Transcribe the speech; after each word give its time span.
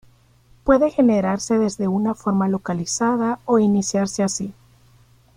Puede 0.63 0.89
generarse 0.89 1.59
desde 1.59 1.87
una 1.87 2.15
forma 2.15 2.47
localizada 2.49 3.37
o 3.45 3.59
iniciarse 3.59 4.23
así. 4.23 4.51